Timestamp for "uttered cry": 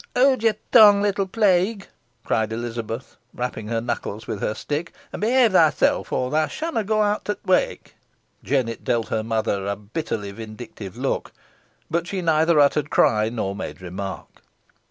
12.59-13.29